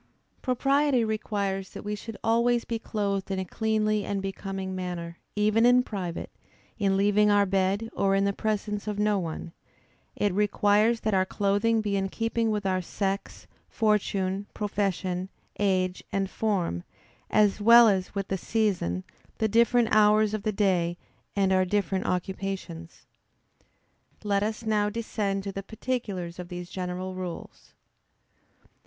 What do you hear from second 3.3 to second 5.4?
a cleanly and becoming manner,